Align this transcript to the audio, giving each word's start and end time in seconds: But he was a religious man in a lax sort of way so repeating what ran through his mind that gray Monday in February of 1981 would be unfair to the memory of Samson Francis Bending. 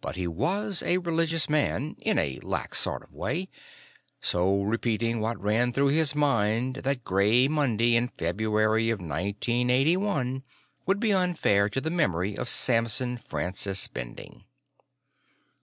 But 0.00 0.16
he 0.16 0.26
was 0.26 0.82
a 0.82 0.96
religious 0.96 1.46
man 1.50 1.94
in 1.98 2.18
a 2.18 2.38
lax 2.40 2.78
sort 2.78 3.04
of 3.04 3.12
way 3.12 3.50
so 4.18 4.62
repeating 4.62 5.20
what 5.20 5.38
ran 5.38 5.70
through 5.70 5.88
his 5.88 6.14
mind 6.14 6.76
that 6.76 7.04
gray 7.04 7.46
Monday 7.46 7.94
in 7.94 8.08
February 8.08 8.88
of 8.88 9.00
1981 9.00 10.44
would 10.86 10.98
be 10.98 11.12
unfair 11.12 11.68
to 11.68 11.80
the 11.82 11.90
memory 11.90 12.38
of 12.38 12.48
Samson 12.48 13.18
Francis 13.18 13.86
Bending. 13.86 14.46